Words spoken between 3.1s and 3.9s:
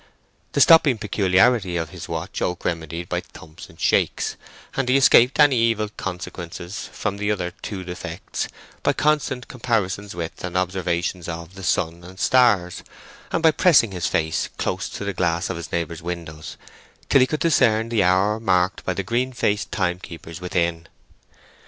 thumps and